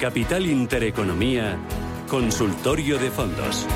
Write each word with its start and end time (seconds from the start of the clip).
Capital 0.00 0.46
Intereconomía, 0.46 1.58
Consultorio 2.08 2.98
de 2.98 3.10
Fondos. 3.10 3.66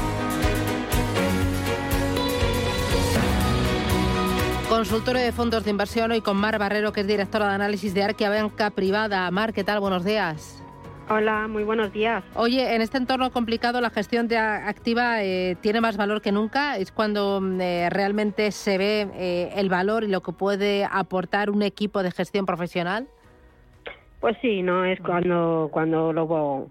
Consultorio 4.70 5.20
de 5.20 5.32
fondos 5.32 5.64
de 5.64 5.70
inversión 5.70 6.12
hoy 6.12 6.22
con 6.22 6.38
Mar 6.38 6.58
Barrero, 6.58 6.94
que 6.94 7.02
es 7.02 7.06
directora 7.06 7.48
de 7.48 7.54
análisis 7.56 7.92
de 7.92 8.04
Arquia 8.04 8.30
Banca 8.30 8.70
Privada. 8.70 9.30
Mar, 9.30 9.52
¿qué 9.52 9.64
tal? 9.64 9.80
Buenos 9.80 10.02
días. 10.02 10.64
Hola, 11.10 11.46
muy 11.46 11.62
buenos 11.62 11.92
días. 11.92 12.24
Oye, 12.36 12.74
en 12.74 12.80
este 12.80 12.96
entorno 12.96 13.30
complicado 13.30 13.82
la 13.82 13.90
gestión 13.90 14.26
de 14.26 14.38
activa 14.38 15.22
eh, 15.22 15.58
tiene 15.60 15.82
más 15.82 15.98
valor 15.98 16.22
que 16.22 16.32
nunca. 16.32 16.78
Es 16.78 16.90
cuando 16.90 17.42
mm, 17.42 17.60
eh, 17.60 17.90
realmente 17.90 18.50
se 18.50 18.78
ve 18.78 19.10
eh, 19.12 19.52
el 19.56 19.68
valor 19.68 20.04
y 20.04 20.08
lo 20.08 20.22
que 20.22 20.32
puede 20.32 20.88
aportar 20.90 21.50
un 21.50 21.62
equipo 21.62 22.02
de 22.02 22.10
gestión 22.10 22.46
profesional. 22.46 23.08
Pues 24.24 24.38
sí, 24.40 24.62
no 24.62 24.86
es 24.86 24.98
cuando 25.00 25.68
cuando 25.70 26.10
luego 26.10 26.70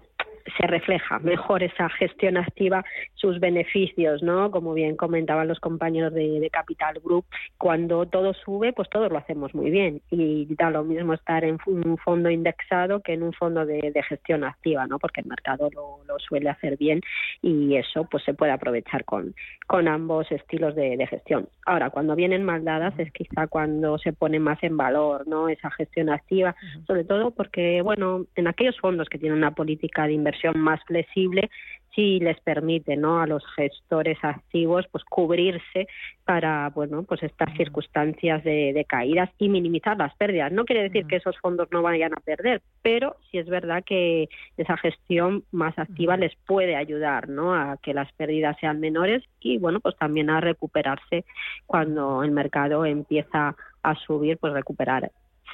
se 0.58 0.66
refleja 0.66 1.18
mejor 1.20 1.62
esa 1.62 1.88
gestión 1.90 2.36
activa, 2.36 2.84
sus 3.14 3.40
beneficios, 3.40 4.22
¿no? 4.22 4.50
Como 4.50 4.74
bien 4.74 4.96
comentaban 4.96 5.48
los 5.48 5.60
compañeros 5.60 6.12
de, 6.12 6.34
Capital 6.52 7.00
Group, 7.02 7.24
cuando 7.58 8.06
todo 8.06 8.34
sube, 8.34 8.72
pues 8.72 8.88
todos 8.90 9.10
lo 9.10 9.18
hacemos 9.18 9.54
muy 9.54 9.70
bien 9.70 10.02
y 10.10 10.46
da 10.54 10.70
lo 10.70 10.84
mismo 10.84 11.14
estar 11.14 11.42
en 11.42 11.58
un 11.66 11.96
fondo 11.98 12.30
indexado 12.30 13.00
que 13.00 13.14
en 13.14 13.22
un 13.22 13.32
fondo 13.32 13.64
de, 13.64 13.92
gestión 14.08 14.44
activa, 14.44 14.86
¿no? 14.86 14.98
Porque 14.98 15.22
el 15.22 15.26
mercado 15.26 15.70
lo, 15.70 16.00
suele 16.18 16.50
hacer 16.50 16.76
bien 16.76 17.00
y 17.42 17.76
eso 17.76 18.04
pues 18.04 18.22
se 18.24 18.34
puede 18.34 18.52
aprovechar 18.52 19.04
con, 19.04 19.34
con 19.66 19.88
ambos 19.88 20.30
estilos 20.30 20.74
de, 20.74 21.04
gestión. 21.06 21.48
Ahora, 21.66 21.90
cuando 21.90 22.14
vienen 22.14 22.44
mal 22.44 22.64
dadas 22.64 22.94
es 22.98 23.10
quizá 23.12 23.46
cuando 23.46 23.98
se 23.98 24.12
pone 24.12 24.38
más 24.38 24.62
en 24.62 24.76
valor, 24.76 25.26
¿no? 25.26 25.48
Esa 25.48 25.70
gestión 25.70 26.10
activa, 26.10 26.54
sobre 26.86 27.04
todo 27.04 27.30
porque, 27.32 27.82
bueno, 27.82 28.26
en 28.36 28.46
aquellos 28.46 28.78
fondos 28.78 29.08
que 29.08 29.18
tienen 29.18 29.38
una 29.38 29.54
política 29.54 30.06
de 30.06 30.12
inversión 30.12 30.33
más 30.54 30.80
flexible 30.84 31.50
si 31.94 32.18
les 32.18 32.40
permite 32.40 32.96
¿no? 32.96 33.20
a 33.20 33.26
los 33.26 33.44
gestores 33.54 34.18
activos 34.22 34.86
pues 34.90 35.04
cubrirse 35.04 35.86
para 36.24 36.70
bueno 36.70 37.04
pues 37.04 37.22
estas 37.22 37.54
circunstancias 37.56 38.42
de, 38.44 38.84
caídas 38.88 39.30
y 39.38 39.48
minimizar 39.48 39.96
las 39.96 40.14
pérdidas 40.16 40.52
no 40.52 40.64
quiere 40.64 40.82
decir 40.82 41.06
que 41.06 41.16
esos 41.16 41.38
fondos 41.38 41.68
no 41.70 41.82
vayan 41.82 42.12
a 42.12 42.20
perder 42.20 42.62
pero 42.82 43.16
sí 43.30 43.38
es 43.38 43.46
verdad 43.46 43.84
que 43.84 44.28
esa 44.56 44.76
gestión 44.76 45.44
más 45.52 45.78
activa 45.78 46.16
les 46.16 46.34
puede 46.46 46.76
ayudar 46.76 47.28
¿no? 47.28 47.54
a 47.54 47.76
que 47.82 47.94
las 47.94 48.12
pérdidas 48.12 48.56
sean 48.60 48.80
menores 48.80 49.22
y 49.40 49.58
bueno 49.58 49.80
pues 49.80 49.96
también 49.96 50.30
a 50.30 50.40
recuperarse 50.40 51.24
cuando 51.66 52.22
el 52.22 52.30
mercado 52.30 52.84
empieza 52.84 53.56
a 53.82 53.94
subir 54.06 54.38
pues 54.38 54.52
recuperar 54.52 55.10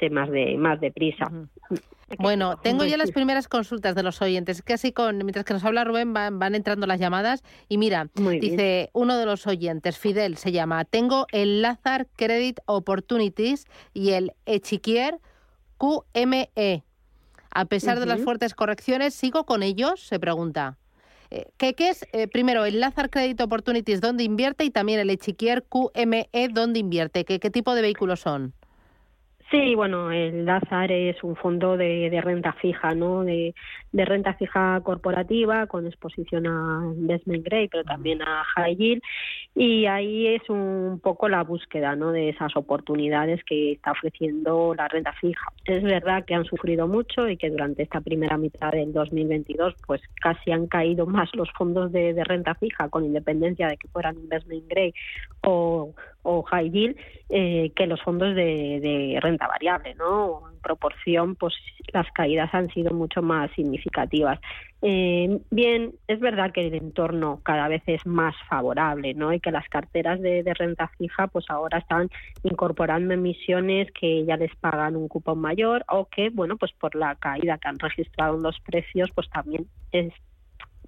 más 0.09 0.31
de 0.31 0.57
más 0.57 0.81
deprisa. 0.81 1.31
Bueno, 2.19 2.57
tengo 2.57 2.85
ya 2.85 2.97
las 2.97 3.13
primeras 3.13 3.47
consultas 3.47 3.95
de 3.95 4.03
los 4.03 4.21
oyentes. 4.21 4.63
Casi 4.63 4.93
con 4.93 5.19
mientras 5.19 5.45
que 5.45 5.55
nos 5.55 5.65
habla 5.65 5.85
Rubén 5.85 6.13
van, 6.13 6.55
entrando 6.55 6.87
las 6.87 6.99
llamadas 6.99 7.45
y 7.69 7.79
mira, 7.79 8.09
dice 8.41 8.91
uno 8.93 9.17
de 9.17 9.27
los 9.27 9.47
oyentes, 9.47 9.99
Fidel 9.99 10.37
se 10.37 10.51
llama, 10.51 10.85
tengo 10.85 11.27
el 11.31 11.63
Lazar 11.63 12.09
Credit 12.17 12.59
Opportunities 12.67 13.67
y 13.95 14.11
el 14.11 14.33
Echiquier 14.47 15.19
QME. 15.79 16.85
A 17.53 17.65
pesar 17.65 18.01
de 18.01 18.07
las 18.07 18.21
fuertes 18.21 18.55
correcciones, 18.55 19.15
¿sigo 19.15 19.45
con 19.45 19.63
ellos? 19.63 20.01
Se 20.01 20.19
pregunta. 20.19 20.79
Eh, 21.31 21.47
¿Qué, 21.57 21.75
es, 21.79 22.05
eh, 22.13 22.27
primero, 22.27 22.65
el 22.65 22.81
Lazar 22.81 23.09
Credit 23.09 23.41
Opportunities, 23.41 24.01
dónde 24.01 24.25
invierte? 24.25 24.65
Y 24.65 24.71
también 24.71 24.99
el 24.99 25.11
Echiquier 25.11 25.65
QME, 25.65 26.29
dónde 26.53 26.81
invierte? 26.81 27.25
¿Qué, 27.25 27.39
qué 27.39 27.51
tipo 27.51 27.75
de 27.75 27.83
vehículos 27.83 28.21
son? 28.21 28.53
Sí, 29.51 29.75
bueno, 29.75 30.13
el 30.13 30.45
Lazar 30.45 30.93
es 30.93 31.25
un 31.25 31.35
fondo 31.35 31.77
de, 31.77 32.21
renta 32.23 32.53
fija, 32.53 32.95
¿no? 32.95 33.25
De, 33.25 33.53
renta 33.93 34.35
fija 34.35 34.81
corporativa 34.85 35.67
con 35.67 35.89
exposición 35.89 36.47
a 36.47 36.83
investment 36.95 37.45
grade, 37.45 37.69
pero 37.69 37.83
también 37.83 38.23
a 38.23 38.45
high 38.55 38.77
yield. 38.77 39.03
Y 39.57 39.87
ahí 39.87 40.29
es 40.29 40.49
un 40.49 41.01
poco 41.03 41.29
la 41.29 41.43
búsqueda, 41.43 41.97
¿no? 41.97 42.13
De 42.13 42.29
esas 42.29 42.55
oportunidades 42.55 43.43
que 43.43 43.73
está 43.73 43.91
ofreciendo 43.91 44.73
la 44.77 44.87
renta 44.87 45.13
fija. 45.15 45.47
Es 45.65 45.83
verdad 45.83 46.25
que 46.25 46.37
han 46.37 46.45
sufrido 46.45 46.87
mucho 46.87 47.29
y 47.29 47.37
que 47.37 47.51
durante 47.51 47.83
esta 47.83 48.01
primera 48.01 48.39
mitad 48.39 48.71
del 48.71 48.93
2022, 48.93 49.75
pues 49.85 50.01
casi 50.21 50.53
han 50.53 50.69
caído 50.69 51.07
más 51.07 51.29
los 51.35 51.51
fondos 51.59 51.91
de, 51.91 52.23
renta 52.23 52.55
fija, 52.55 52.89
con 52.89 53.05
independencia 53.05 53.67
de 53.67 53.77
que 53.77 53.89
fueran 53.89 54.17
investment 54.17 54.69
grade 54.69 54.95
o, 55.43 55.93
o 56.23 56.43
high 56.43 56.71
yield, 56.71 56.97
eh, 57.29 57.73
que 57.75 57.87
los 57.87 58.03
fondos 58.03 58.35
de, 58.35 58.81
de 58.81 59.19
renta 59.21 59.47
variable, 59.47 59.95
¿no? 59.95 60.51
En 60.53 60.61
proporción, 60.61 61.37
pues 61.37 61.55
las 61.93 62.11
caídas 62.13 62.53
han 62.53 62.69
sido 62.71 62.93
mucho 62.93 63.23
más 63.23 63.51
significativas. 63.53 64.39
Eh, 64.83 65.41
bien, 65.51 65.93
es 66.09 66.21
verdad 66.21 66.53
que 66.53 66.67
el 66.67 66.75
entorno 66.75 67.41
cada 67.43 67.69
vez 67.69 67.83
es 67.87 68.07
más 68.07 68.35
favorable, 68.49 69.13
¿no? 69.13 69.33
Y 69.33 69.41
que 69.41 69.51
las 69.51 69.69
carteras 69.69 70.21
de, 70.21 70.43
renta 70.55 70.89
fija, 70.97 71.27
pues 71.27 71.45
ahora 71.49 71.79
están 71.79 72.09
incorporando 72.43 73.13
emisiones 73.13 73.89
que 73.93 74.25
ya 74.25 74.37
les 74.37 74.55
pagan 74.57 74.97
un 74.97 75.09
cupón 75.09 75.39
mayor 75.39 75.85
o 75.89 76.07
que, 76.07 76.31
bueno, 76.31 76.57
pues 76.57 76.73
por 76.73 76.95
la 76.95 77.15
caída 77.17 77.59
que 77.59 77.69
han 77.69 77.79
registrado 77.79 78.37
en 78.37 78.43
los 78.43 78.59
precios, 78.61 79.11
pues 79.15 79.29
también 79.29 79.67
es, 79.93 80.13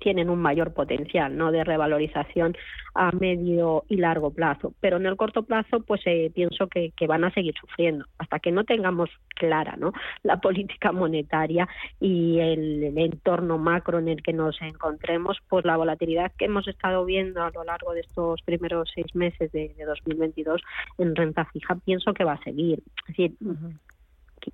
tienen 0.02 0.30
un 0.30 0.40
mayor 0.40 0.74
potencial 0.74 1.36
no 1.36 1.52
de 1.52 1.64
revalorización 1.64 2.56
a 2.94 3.12
medio 3.12 3.84
y 3.88 3.96
largo 3.96 4.32
plazo. 4.32 4.74
Pero 4.80 4.96
en 4.96 5.06
el 5.06 5.16
corto 5.16 5.44
plazo 5.44 5.80
pues 5.80 6.02
eh, 6.06 6.30
pienso 6.34 6.66
que, 6.66 6.92
van 7.06 7.24
a 7.24 7.32
seguir 7.32 7.54
sufriendo 7.60 8.06
hasta 8.18 8.38
que 8.38 8.52
no 8.52 8.64
tengamos 8.64 9.10
clara 9.34 9.76
no 9.76 9.92
la 10.22 10.40
política 10.40 10.92
monetaria 10.92 11.68
y 12.00 12.38
el, 12.38 12.96
entorno 12.96 13.58
macro 13.58 13.98
en 13.98 14.08
el 14.08 14.22
que 14.22 14.32
nos 14.32 14.60
encontremos 14.62 15.38
pues 15.48 15.64
la 15.64 15.76
volatilidad 15.76 16.32
que 16.38 16.46
hemos 16.46 16.66
estado 16.68 17.04
viendo 17.04 17.42
a 17.42 17.50
lo 17.50 17.64
largo 17.64 17.92
de 17.92 18.00
estos 18.00 18.40
primeros 18.42 18.90
seis 18.94 19.14
meses 19.14 19.50
de, 19.52 19.74
2022 19.84 20.62
en 20.98 21.14
renta 21.14 21.44
fija 21.46 21.74
pienso 21.84 22.14
que 22.14 22.24
va 22.24 22.34
a 22.34 22.44
seguir. 22.44 22.82
Es 23.02 23.06
decir, 23.08 23.32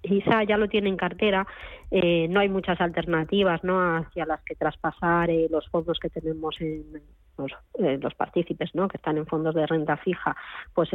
quizá 0.00 0.44
ya 0.44 0.56
lo 0.56 0.69
tiene 0.69 0.88
en 0.88 0.97
cartera, 0.97 1.47
eh, 1.91 2.28
no 2.28 2.41
hay 2.41 2.49
muchas 2.49 2.81
alternativas 2.81 3.62
¿no? 3.65 3.81
hacia 3.81 4.26
las 4.26 4.43
que 4.43 4.54
traspasar 4.54 5.31
eh, 5.31 5.49
los 5.50 5.69
fondos 5.69 5.99
que 5.99 6.10
tenemos 6.10 6.60
en 6.60 7.03
los, 7.37 7.53
eh, 7.78 7.98
los, 8.00 8.15
partícipes 8.15 8.75
¿no? 8.75 8.88
que 8.88 8.97
están 8.97 9.16
en 9.16 9.27
fondos 9.27 9.54
de 9.54 9.66
renta 9.66 9.97
fija, 9.97 10.37
pues 10.75 10.91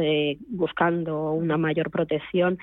buscando 0.48 1.32
una 1.32 1.56
mayor 1.56 1.90
protección, 1.90 2.58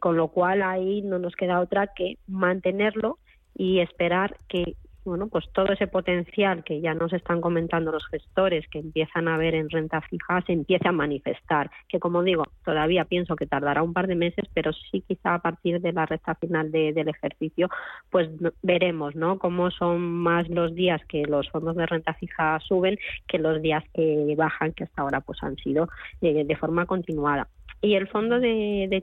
con 0.00 0.16
lo 0.16 0.28
cual 0.28 0.62
ahí 0.62 1.02
no 1.02 1.18
nos 1.18 1.34
queda 1.34 1.60
otra 1.60 1.88
que 1.88 2.18
mantenerlo 2.26 3.18
y 3.54 3.80
esperar 3.80 4.36
que 4.48 4.76
bueno, 5.06 5.28
pues 5.28 5.44
todo 5.52 5.72
ese 5.72 5.86
potencial 5.86 6.64
que 6.64 6.80
ya 6.80 6.94
nos 6.94 7.12
están 7.12 7.40
comentando 7.40 7.92
los 7.92 8.06
gestores 8.08 8.66
que 8.68 8.80
empiezan 8.80 9.28
a 9.28 9.38
ver 9.38 9.54
en 9.54 9.70
renta 9.70 10.00
fija 10.02 10.42
se 10.42 10.52
empiece 10.52 10.88
a 10.88 10.92
manifestar, 10.92 11.70
que 11.88 12.00
como 12.00 12.22
digo, 12.22 12.44
todavía 12.64 13.04
pienso 13.04 13.36
que 13.36 13.46
tardará 13.46 13.82
un 13.82 13.92
par 13.92 14.06
de 14.06 14.16
meses, 14.16 14.44
pero 14.52 14.72
sí 14.72 15.02
quizá 15.06 15.34
a 15.34 15.42
partir 15.42 15.80
de 15.80 15.92
la 15.92 16.06
recta 16.06 16.34
final 16.34 16.70
del 16.70 17.08
ejercicio, 17.08 17.68
pues 18.10 18.28
veremos, 18.62 19.14
¿no? 19.14 19.38
Cómo 19.38 19.70
son 19.70 20.00
más 20.00 20.48
los 20.48 20.74
días 20.74 21.00
que 21.06 21.22
los 21.22 21.48
fondos 21.50 21.76
de 21.76 21.86
renta 21.86 22.14
fija 22.14 22.58
suben 22.60 22.98
que 23.26 23.38
los 23.38 23.62
días 23.62 23.84
que 23.94 24.34
bajan, 24.36 24.72
que 24.72 24.84
hasta 24.84 25.02
ahora 25.02 25.20
pues 25.20 25.42
han 25.42 25.56
sido 25.56 25.88
eh, 26.20 26.44
de 26.44 26.56
forma 26.56 26.86
continuada. 26.86 27.48
Y 27.80 27.94
el 27.94 28.08
fondo 28.08 28.40
de, 28.40 28.88
de 28.90 29.02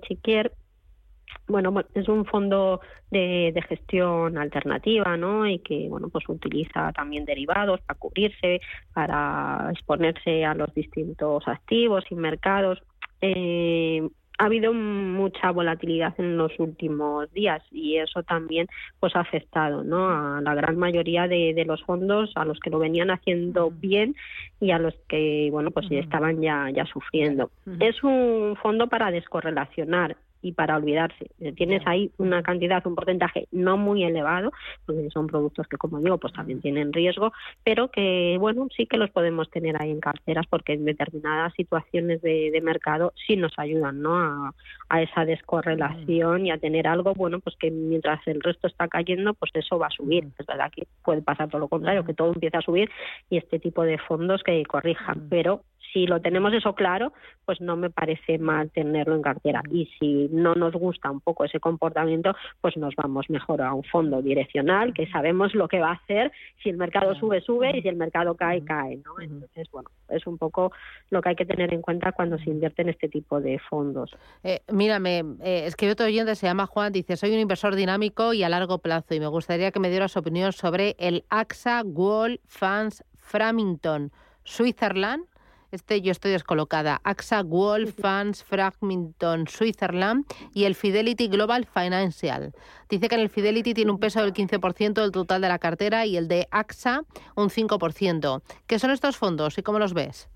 bueno, 1.47 1.73
es 1.93 2.07
un 2.07 2.25
fondo 2.25 2.81
de, 3.11 3.53
gestión 3.67 4.37
alternativa, 4.37 5.17
¿no? 5.17 5.47
Y 5.47 5.59
que, 5.59 5.87
bueno, 5.89 6.09
pues 6.09 6.27
utiliza 6.27 6.91
también 6.93 7.25
derivados 7.25 7.81
para 7.81 7.99
cubrirse, 7.99 8.61
para 8.93 9.69
exponerse 9.71 10.45
a 10.45 10.53
los 10.53 10.73
distintos 10.73 11.47
activos 11.47 12.05
y 12.09 12.15
mercados. 12.15 12.81
Eh, 13.21 14.07
ha 14.39 14.45
habido 14.45 14.73
mucha 14.73 15.51
volatilidad 15.51 16.13
en 16.17 16.37
los 16.37 16.51
últimos 16.59 17.31
días 17.33 17.61
y 17.71 17.97
eso 17.97 18.23
también 18.23 18.67
pues 18.99 19.15
ha 19.15 19.19
afectado 19.19 19.83
¿no? 19.83 20.09
a 20.09 20.41
la 20.41 20.55
gran 20.55 20.77
mayoría 20.77 21.27
de, 21.27 21.63
los 21.65 21.83
fondos 21.83 22.31
a 22.35 22.43
los 22.43 22.59
que 22.59 22.69
lo 22.69 22.79
venían 22.79 23.11
haciendo 23.11 23.71
bien 23.71 24.15
y 24.59 24.71
a 24.71 24.79
los 24.79 24.95
que 25.07 25.49
bueno 25.51 25.71
pues 25.71 25.85
estaban 25.91 26.41
ya 26.41 26.69
ya 26.71 26.85
sufriendo 26.85 27.51
es 27.79 28.03
un 28.03 28.57
fondo 28.61 28.87
para 28.87 29.11
descorrelacionar 29.11 30.17
y 30.43 30.51
para 30.51 30.75
olvidarse. 30.75 31.31
Eh, 31.39 31.53
tienes 31.53 31.81
ahí 31.87 32.11
una 32.17 32.43
cantidad, 32.43 32.85
un 32.85 32.95
porcentaje 32.95 33.47
no 33.51 33.77
muy 33.77 34.03
elevado, 34.03 34.51
porque 34.85 35.09
son 35.09 35.27
productos 35.27 35.67
que, 35.67 35.77
como 35.77 35.99
digo, 35.99 36.17
pues 36.19 36.33
también 36.33 36.61
tienen 36.61 36.93
riesgo, 36.93 37.31
pero 37.63 37.89
que, 37.89 38.37
bueno, 38.39 38.67
sí 38.75 38.85
que 38.85 38.97
los 38.97 39.09
podemos 39.09 39.49
tener 39.49 39.81
ahí 39.81 39.89
en 39.89 40.01
carteras 40.01 40.45
porque 40.47 40.73
en 40.73 40.85
determinadas 40.85 41.53
situaciones 41.53 42.21
de, 42.21 42.61
mercado 42.63 43.11
sí 43.27 43.35
nos 43.35 43.51
ayudan, 43.57 44.01
¿no? 44.01 44.15
A, 44.15 44.53
esa 45.01 45.25
descorrelación 45.25 46.45
y 46.45 46.51
a 46.51 46.57
tener 46.57 46.87
algo, 46.87 47.13
bueno, 47.13 47.39
pues 47.39 47.55
que 47.57 47.71
mientras 47.71 48.25
el 48.27 48.41
resto 48.41 48.67
está 48.67 48.87
cayendo, 48.87 49.33
pues 49.33 49.51
eso 49.55 49.79
va 49.79 49.87
a 49.87 49.89
subir. 49.89 50.25
Es 50.37 50.45
verdad 50.45 50.71
que 50.71 50.87
puede 51.03 51.21
pasar 51.21 51.49
todo 51.49 51.59
lo 51.59 51.67
contrario, 51.67 52.05
que 52.05 52.13
todo 52.13 52.31
empieza 52.31 52.59
a 52.59 52.61
subir 52.61 52.89
y 53.29 53.37
este 53.37 53.59
tipo 53.59 53.83
de 53.83 53.97
fondos 53.97 54.43
que 54.43 54.63
corrijan, 54.65 55.27
pero 55.29 55.63
si 55.93 56.07
lo 56.07 56.19
tenemos 56.19 56.53
eso 56.53 56.73
claro, 56.73 57.13
pues 57.45 57.61
no 57.61 57.77
me 57.77 57.89
parece 57.89 58.39
mal 58.39 58.71
tenerlo 58.71 59.15
en 59.15 59.21
cartera. 59.21 59.61
Y 59.71 59.89
si 59.99 60.27
no 60.31 60.55
nos 60.55 60.73
gusta 60.73 61.11
un 61.11 61.21
poco 61.21 61.45
ese 61.45 61.59
comportamiento, 61.59 62.35
pues 62.61 62.75
nos 62.77 62.95
vamos 62.95 63.29
mejor 63.29 63.61
a 63.61 63.73
un 63.73 63.83
fondo 63.83 64.21
direccional 64.21 64.93
que 64.93 65.07
sabemos 65.07 65.53
lo 65.53 65.67
que 65.67 65.79
va 65.79 65.89
a 65.89 65.93
hacer. 65.93 66.31
Si 66.61 66.69
el 66.69 66.77
mercado 66.77 67.13
sube, 67.15 67.41
sube 67.41 67.77
y 67.77 67.81
si 67.81 67.87
el 67.87 67.95
mercado 67.95 68.35
cae, 68.35 68.63
cae. 68.63 68.97
¿no? 68.97 69.19
Entonces, 69.21 69.69
bueno, 69.71 69.89
es 70.09 70.25
un 70.25 70.37
poco 70.37 70.71
lo 71.09 71.21
que 71.21 71.29
hay 71.29 71.35
que 71.35 71.45
tener 71.45 71.73
en 71.73 71.81
cuenta 71.81 72.11
cuando 72.11 72.37
se 72.39 72.49
invierte 72.49 72.81
en 72.81 72.89
este 72.89 73.07
tipo 73.07 73.39
de 73.39 73.59
fondos. 73.59 74.15
Eh, 74.43 74.61
mírame, 74.71 75.19
eh, 75.41 75.65
es 75.65 75.75
que 75.75 75.91
otro 75.91 76.05
oyente 76.07 76.35
se 76.35 76.47
llama 76.47 76.65
Juan, 76.65 76.91
dice, 76.91 77.17
soy 77.17 77.33
un 77.33 77.39
inversor 77.39 77.75
dinámico 77.75 78.33
y 78.33 78.43
a 78.43 78.49
largo 78.49 78.79
plazo 78.79 79.13
y 79.13 79.19
me 79.19 79.27
gustaría 79.27 79.71
que 79.71 79.79
me 79.79 79.89
diera 79.89 80.07
su 80.07 80.19
opinión 80.19 80.53
sobre 80.53 80.95
el 80.97 81.23
AXA 81.29 81.83
World 81.83 82.39
Funds 82.47 83.03
Framington 83.15 84.11
Switzerland 84.43 85.25
este 85.73 86.01
yo 86.01 86.11
estoy 86.11 86.31
descolocada. 86.31 87.01
AXA 87.03 87.41
World 87.41 87.93
Funds 87.93 88.43
Fragmenton 88.43 89.47
Switzerland 89.47 90.25
y 90.53 90.65
el 90.65 90.75
Fidelity 90.75 91.27
Global 91.27 91.65
Financial. 91.65 92.53
Dice 92.89 93.09
que 93.09 93.15
en 93.15 93.21
el 93.21 93.29
Fidelity 93.29 93.73
tiene 93.73 93.91
un 93.91 93.99
peso 93.99 94.21
del 94.21 94.33
15% 94.33 94.93
del 94.93 95.11
total 95.11 95.41
de 95.41 95.49
la 95.49 95.59
cartera 95.59 96.05
y 96.05 96.15
el 96.15 96.27
de 96.27 96.47
AXA 96.51 97.01
un 97.35 97.49
5%. 97.49 98.41
¿Qué 98.67 98.79
son 98.79 98.91
estos 98.91 99.17
fondos 99.17 99.57
y 99.57 99.63
cómo 99.63 99.79
los 99.79 99.93
ves? 99.93 100.29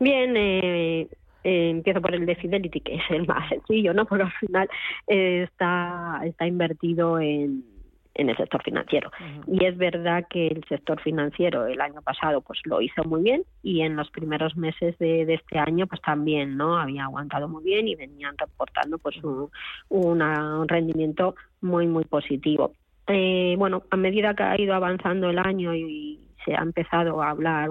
Bien, 0.00 0.36
eh, 0.36 1.08
eh, 1.44 1.70
empiezo 1.70 2.00
por 2.00 2.14
el 2.14 2.26
de 2.26 2.34
Fidelity, 2.34 2.80
que 2.80 2.96
es 2.96 3.10
el 3.10 3.26
más 3.26 3.48
sencillo, 3.48 3.94
¿no? 3.94 4.04
Porque 4.08 4.24
al 4.24 4.32
final 4.32 4.68
eh, 5.06 5.44
está, 5.44 6.20
está 6.24 6.46
invertido 6.46 7.20
en 7.20 7.77
en 8.18 8.28
el 8.28 8.36
sector 8.36 8.62
financiero. 8.62 9.10
Y 9.46 9.64
es 9.64 9.78
verdad 9.78 10.26
que 10.28 10.48
el 10.48 10.64
sector 10.68 11.00
financiero 11.00 11.66
el 11.66 11.80
año 11.80 12.02
pasado 12.02 12.42
pues 12.42 12.60
lo 12.64 12.82
hizo 12.82 13.04
muy 13.04 13.22
bien 13.22 13.44
y 13.62 13.80
en 13.80 13.96
los 13.96 14.10
primeros 14.10 14.56
meses 14.56 14.98
de, 14.98 15.22
este 15.32 15.58
año 15.58 15.86
pues 15.86 16.02
también 16.02 16.56
no 16.56 16.78
había 16.78 17.04
aguantado 17.04 17.48
muy 17.48 17.64
bien 17.64 17.88
y 17.88 17.94
venían 17.94 18.36
reportando 18.36 18.98
pues 18.98 19.16
un, 19.22 19.48
un 19.88 20.68
rendimiento 20.68 21.36
muy 21.60 21.86
muy 21.86 22.04
positivo. 22.04 22.72
Eh, 23.06 23.54
bueno, 23.56 23.84
a 23.90 23.96
medida 23.96 24.34
que 24.34 24.42
ha 24.42 24.60
ido 24.60 24.74
avanzando 24.74 25.30
el 25.30 25.38
año 25.38 25.74
y, 25.74 26.20
se 26.44 26.54
ha 26.54 26.62
empezado 26.62 27.20
a 27.20 27.30
hablar 27.30 27.68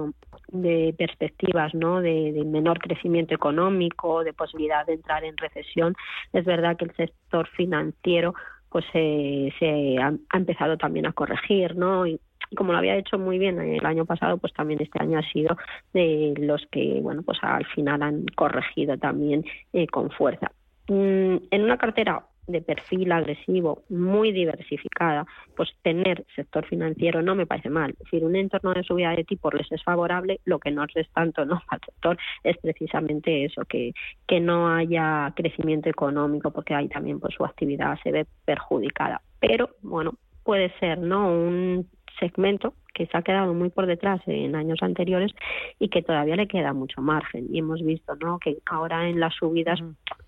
de 0.50 0.93
perspectivas 0.95 1.73
¿no? 1.73 2.01
De, 2.01 2.33
de, 2.33 2.43
menor 2.43 2.79
crecimiento 2.79 3.33
económico, 3.33 4.23
de 4.23 4.33
posibilidad 4.33 4.85
de 4.85 4.93
entrar 4.93 5.23
en 5.23 5.35
recesión, 5.38 5.95
es 6.33 6.45
verdad 6.45 6.77
que 6.77 6.85
el 6.85 6.95
sector 6.95 7.47
financiero 7.47 8.35
pues 8.77 8.85
se 8.91 9.97
ha, 9.97 10.13
empezado 10.38 10.77
también 10.77 11.07
a 11.07 11.12
corregir, 11.13 11.75
¿no? 11.75 12.06
Y, 12.06 12.19
como 12.56 12.74
lo 12.74 12.77
había 12.77 12.95
hecho 12.95 13.18
muy 13.18 13.39
bien 13.39 13.59
el 13.59 13.83
año 13.83 14.06
pasado, 14.06 14.38
pues 14.38 14.53
también 14.53 14.79
este 14.79 15.01
año 15.01 15.18
ha 15.18 15.31
sido 15.31 15.57
de 15.94 16.35
los 16.38 16.63
que, 16.68 17.00
bueno, 17.01 17.24
pues 17.24 17.39
al 17.41 17.65
final 17.65 18.03
han 18.03 18.25
corregido 18.35 18.95
también 19.00 19.44
eh, 19.74 19.88
con 19.88 20.12
fuerza. 20.12 20.51
Mm, 20.89 21.38
en 21.50 21.63
una 21.63 21.77
cartera 21.79 22.24
de 22.47 22.61
perfil 22.61 23.11
agresivo, 23.11 23.83
muy 23.89 24.31
diversificada, 24.31 25.25
pues 25.55 25.69
tener 25.81 26.25
sector 26.35 26.65
financiero 26.65 27.21
no 27.21 27.35
me 27.35 27.45
parece 27.45 27.69
mal. 27.69 27.91
Es 27.91 27.99
decir, 27.99 28.23
un 28.23 28.35
entorno 28.35 28.73
de 28.73 28.83
subida 28.83 29.11
de 29.11 29.23
tipos 29.23 29.53
les 29.53 29.71
es 29.71 29.83
favorable, 29.83 30.39
lo 30.45 30.59
que 30.59 30.71
no 30.71 30.85
es 30.95 31.09
tanto 31.11 31.45
no 31.45 31.61
al 31.69 31.79
sector 31.85 32.17
es 32.44 32.57
precisamente 32.57 33.45
eso, 33.45 33.63
que, 33.65 33.94
que 34.25 34.39
no 34.39 34.69
haya 34.69 35.31
crecimiento 35.35 35.89
económico, 35.89 36.51
porque 36.51 36.73
ahí 36.73 36.88
también 36.88 37.19
pues 37.19 37.35
su 37.35 37.45
actividad 37.45 37.99
se 38.03 38.11
ve 38.11 38.25
perjudicada. 38.45 39.21
Pero 39.39 39.69
bueno, 39.81 40.13
puede 40.43 40.71
ser 40.79 40.97
no 41.00 41.29
un 41.29 41.88
segmento 42.19 42.73
que 42.93 43.05
se 43.05 43.17
ha 43.17 43.21
quedado 43.21 43.53
muy 43.53 43.69
por 43.69 43.85
detrás 43.85 44.21
en 44.25 44.55
años 44.55 44.79
anteriores 44.81 45.31
y 45.77 45.89
que 45.89 46.01
todavía 46.01 46.35
le 46.35 46.47
queda 46.47 46.73
mucho 46.73 47.01
margen. 47.01 47.47
Y 47.51 47.59
hemos 47.59 47.83
visto 47.83 48.15
no 48.15 48.39
que 48.39 48.57
ahora 48.65 49.07
en 49.07 49.19
las 49.19 49.35
subidas 49.35 49.79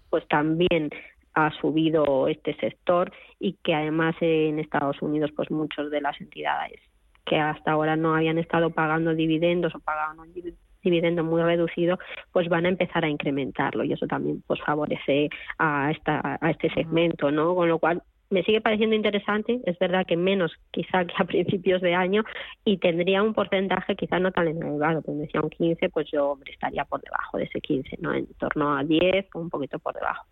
pues 0.10 0.28
también 0.28 0.90
ha 1.34 1.52
subido 1.60 2.28
este 2.28 2.56
sector 2.56 3.12
y 3.40 3.54
que 3.64 3.74
además 3.74 4.16
en 4.22 4.60
Estados 4.60 5.02
Unidos 5.02 5.32
pues 5.36 5.50
muchos 5.52 5.92
de 5.92 6.02
las 6.02 6.20
entidades 6.20 6.80
que 7.26 7.38
hasta 7.38 7.72
ahora 7.72 7.96
no 7.96 8.16
habían 8.16 8.40
estado 8.40 8.72
pagando 8.72 9.14
dividendos 9.14 9.76
o 9.76 9.80
pagaban 9.80 10.20
un 10.20 10.34
dividendo 10.82 11.24
muy 11.24 11.42
reducido, 11.42 12.00
pues 12.32 12.48
van 12.50 12.66
a 12.66 12.70
empezar 12.70 13.06
a 13.06 13.10
incrementarlo 13.10 13.84
y 13.84 13.94
eso 13.94 14.08
también 14.08 14.42
pues 14.48 14.60
favorece 14.66 15.30
a 15.58 15.92
esta 15.92 16.40
a 16.42 16.50
este 16.50 16.70
segmento, 16.74 17.30
¿no? 17.32 17.54
Con 17.54 17.68
lo 17.68 17.80
cual 17.80 18.02
me 18.30 18.44
sigue 18.44 18.62
pareciendo 18.62 18.96
interesante, 18.96 19.60
es 19.66 19.78
verdad 19.80 20.06
que 20.06 20.16
menos 20.16 20.52
quizá 20.72 21.06
que 21.06 21.14
a 21.18 21.24
principios 21.26 21.82
de 21.82 21.96
año 21.96 22.24
y 22.64 22.78
tendría 22.78 23.24
un 23.24 23.34
porcentaje 23.34 23.96
quizá 23.96 24.20
no 24.20 24.32
tan 24.32 24.48
elevado, 24.48 25.02
pues 25.02 25.18
decía 25.18 25.42
un 25.42 25.50
15, 25.50 25.90
pues 25.90 26.08
yo 26.12 26.32
hombre, 26.32 26.52
estaría 26.52 26.86
por 26.86 27.02
debajo 27.02 27.38
de 27.38 27.46
ese 27.46 27.60
15, 27.62 27.98
¿no? 28.00 28.14
En 28.14 28.26
torno 28.36 28.76
a 28.78 28.84
10 28.84 29.28
o 29.34 29.40
un 29.40 29.50
poquito 29.50 29.80
por 29.80 29.94
debajo. 29.94 30.26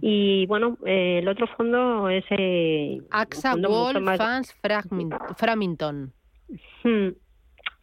Y 0.00 0.46
bueno, 0.46 0.78
eh, 0.86 1.18
el 1.20 1.28
otro 1.28 1.46
fondo 1.46 2.08
es... 2.08 2.24
Eh, 2.30 2.98
AXA 3.10 3.54
World 3.54 4.16
Funds 4.16 4.56
Framington. 5.36 6.12
Hmm. 6.82 7.08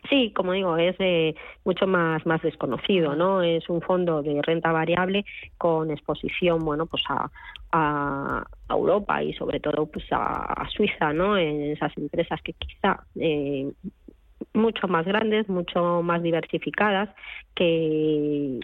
Sí, 0.09 0.31
como 0.35 0.53
digo, 0.53 0.77
es 0.77 0.95
eh, 0.99 1.33
mucho 1.63 1.87
más 1.87 2.25
más 2.25 2.41
desconocido, 2.41 3.15
¿no? 3.15 3.41
Es 3.41 3.67
un 3.69 3.81
fondo 3.81 4.21
de 4.21 4.41
renta 4.41 4.71
variable 4.71 5.25
con 5.57 5.89
exposición, 5.89 6.59
bueno, 6.59 6.85
pues 6.85 7.03
a, 7.09 7.31
a, 7.71 8.45
Europa 8.69 9.23
y 9.23 9.33
sobre 9.33 9.59
todo 9.59 9.85
pues 9.87 10.05
a, 10.11 10.67
Suiza, 10.69 11.13
¿no? 11.13 11.37
En 11.37 11.71
esas 11.71 11.95
empresas 11.97 12.39
que 12.43 12.53
quizá 12.53 13.03
eh, 13.15 13.71
mucho 14.53 14.87
más 14.87 15.05
grandes, 15.05 15.49
mucho 15.49 16.01
más 16.03 16.21
diversificadas, 16.21 17.09
que 17.55 18.59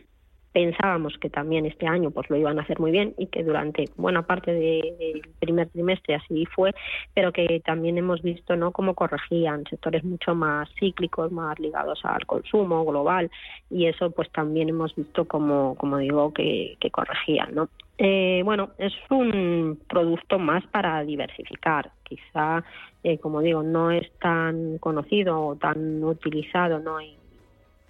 pensábamos 0.51 1.17
que 1.17 1.29
también 1.29 1.65
este 1.65 1.87
año 1.87 2.11
pues 2.11 2.29
lo 2.29 2.37
iban 2.37 2.59
a 2.59 2.63
hacer 2.63 2.79
muy 2.79 2.91
bien 2.91 3.13
y 3.17 3.27
que 3.27 3.43
durante 3.43 3.85
buena 3.95 4.23
parte 4.23 4.53
del 4.53 5.21
primer 5.39 5.69
trimestre 5.69 6.15
así 6.15 6.45
fue, 6.45 6.73
pero 7.13 7.31
que 7.31 7.61
también 7.65 7.97
hemos 7.97 8.21
visto 8.21 8.55
no 8.55 8.71
cómo 8.71 8.93
corregían 8.93 9.63
sectores 9.69 10.03
mucho 10.03 10.35
más 10.35 10.69
cíclicos, 10.79 11.31
más 11.31 11.57
ligados 11.59 11.99
al 12.03 12.25
consumo 12.25 12.85
global 12.85 13.29
y 13.69 13.85
eso 13.85 14.11
pues 14.11 14.29
también 14.31 14.69
hemos 14.69 14.93
visto 14.95 15.25
como 15.25 15.75
como 15.75 15.97
digo 15.97 16.33
que, 16.33 16.77
que 16.79 16.91
corregían, 16.91 17.55
¿no? 17.55 17.69
Eh, 18.03 18.41
bueno, 18.43 18.71
es 18.79 18.93
un 19.11 19.79
producto 19.87 20.39
más 20.39 20.65
para 20.67 21.03
diversificar. 21.03 21.91
Quizá, 22.03 22.63
eh, 23.03 23.19
como 23.19 23.41
digo, 23.41 23.61
no 23.61 23.91
es 23.91 24.11
tan 24.17 24.79
conocido 24.79 25.39
o 25.39 25.55
tan 25.55 26.03
utilizado, 26.03 26.79
no 26.79 26.97
hay 26.97 27.15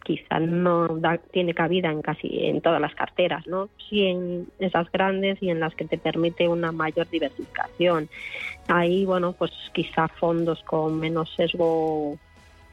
quizá 0.03 0.39
no 0.39 0.99
tiene 1.31 1.53
cabida 1.53 1.91
en 1.91 2.01
casi 2.01 2.45
en 2.45 2.61
todas 2.61 2.81
las 2.81 2.93
carteras, 2.95 3.45
¿no? 3.47 3.69
Sí 3.89 4.05
en 4.05 4.47
esas 4.59 4.91
grandes 4.91 5.41
y 5.41 5.49
en 5.49 5.59
las 5.59 5.75
que 5.75 5.85
te 5.85 5.97
permite 5.97 6.47
una 6.47 6.71
mayor 6.71 7.09
diversificación. 7.09 8.09
Ahí, 8.67 9.05
bueno, 9.05 9.33
pues 9.33 9.51
quizá 9.73 10.07
fondos 10.07 10.61
con 10.63 10.99
menos 10.99 11.33
sesgo 11.35 12.17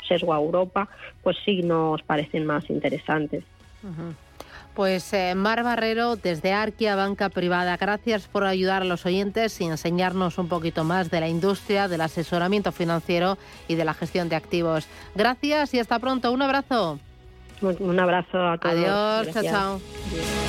sesgo 0.07 0.33
a 0.33 0.39
Europa, 0.39 0.89
pues 1.23 1.37
sí 1.45 1.63
nos 1.63 2.03
parecen 2.03 2.47
más 2.47 2.69
interesantes. 2.71 3.45
Pues 4.75 5.13
eh, 5.13 5.35
Mar 5.35 5.63
Barrero, 5.65 6.17
desde 6.17 6.53
Arquia 6.53 6.95
Banca 6.95 7.29
Privada, 7.29 7.77
gracias 7.77 8.29
por 8.29 8.45
ayudar 8.45 8.83
a 8.83 8.85
los 8.85 9.07
oyentes 9.07 9.61
y 9.61 9.65
enseñarnos 9.65 10.39
un 10.39 10.49
poquito 10.49 10.85
más 10.85 11.11
de 11.11 11.21
la 11.21 11.29
industria, 11.29 11.89
del 11.89 12.01
asesoramiento 12.01 12.73
financiero 12.73 13.39
y 13.67 13.75
de 13.75 13.85
la 13.85 13.93
gestión 13.93 14.29
de 14.29 14.37
activos. 14.37 14.87
Gracias 15.15 15.75
y 15.75 15.81
hasta 15.81 15.99
pronto. 15.99 16.33
Un 16.33 16.43
abrazo. 16.43 17.01
Un 17.63 17.99
abrazo 18.01 18.39
a 18.39 18.59
todos. 18.59 18.75
Adiós, 18.75 19.33
chao, 19.33 19.43
chao. 19.43 20.48